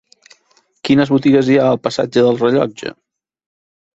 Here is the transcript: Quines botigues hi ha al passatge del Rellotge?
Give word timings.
Quines 0.87 1.09
botigues 1.15 1.51
hi 1.55 1.59
ha 1.59 1.67
al 1.73 1.79
passatge 1.87 2.25
del 2.27 2.41
Rellotge? 2.41 2.95